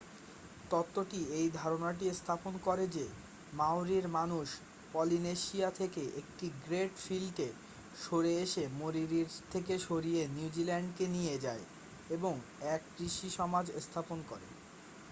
[0.71, 3.05] তত্ত্বটি এই ধারণাটি স্থাপন করে যে
[3.53, 4.47] মাওরির মানুষ
[4.93, 7.49] পলিনেশিয়া থেকে একটি গ্রেট ফ্লিটে
[7.95, 9.21] সরে এসে মরিরি
[9.51, 11.63] থেকে সরিয়ে নিউজিল্যান্ডকে নিয়ে যায়
[12.09, 12.33] এবং
[12.67, 14.47] এক কৃষি সমাজ স্থাপন করে